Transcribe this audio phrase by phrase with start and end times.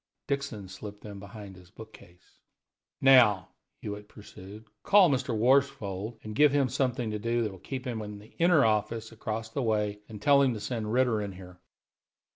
[0.25, 2.39] Dixon slipped them behind his book case.
[3.01, 3.49] "Now,"
[3.81, 5.37] Hewitt pursued, "call Mr.
[5.37, 9.11] Worsfold and give him something to do that will keep him in the inner office
[9.11, 11.61] across the way, and tell him to send Ritter here."